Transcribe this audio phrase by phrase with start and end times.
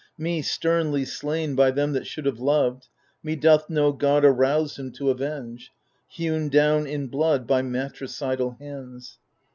[0.17, 2.87] Me, sternly slain by them that should have loved,
[3.21, 5.71] Me doth no god arouse him to avenge,
[6.07, 9.19] Hewn down in blood by matricidal hands.